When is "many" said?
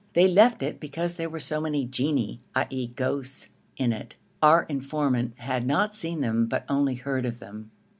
1.61-1.85